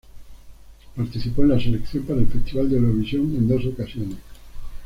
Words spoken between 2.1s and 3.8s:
el Festival de Eurovisión en dos